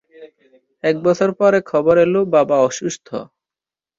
[0.83, 3.07] এক বছর পরে খবর এলো বাবা অসুস্থ।